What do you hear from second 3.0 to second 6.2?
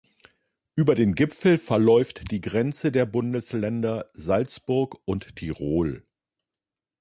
Bundesländer Salzburg und Tirol.